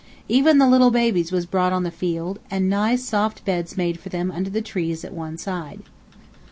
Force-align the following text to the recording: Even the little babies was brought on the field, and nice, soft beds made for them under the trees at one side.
Even 0.27 0.57
the 0.57 0.67
little 0.67 0.89
babies 0.89 1.31
was 1.31 1.45
brought 1.45 1.71
on 1.71 1.83
the 1.83 1.91
field, 1.91 2.39
and 2.49 2.67
nice, 2.67 3.03
soft 3.03 3.45
beds 3.45 3.77
made 3.77 3.99
for 3.99 4.09
them 4.09 4.31
under 4.31 4.49
the 4.49 4.59
trees 4.59 5.05
at 5.05 5.13
one 5.13 5.37
side. 5.37 5.83